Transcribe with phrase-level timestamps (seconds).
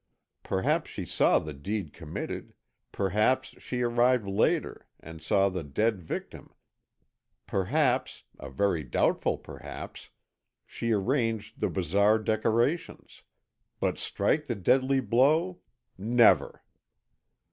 [0.41, 2.55] Perhaps she saw the deed committed,
[2.91, 6.55] perhaps she arrived later, and saw the dead victim,
[7.45, 13.21] perhaps—a very doubtful perhaps—she arranged the bizarre decorations,
[13.79, 16.63] but strike the deadly blow—never!